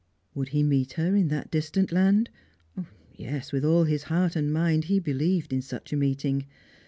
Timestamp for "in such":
5.53-5.93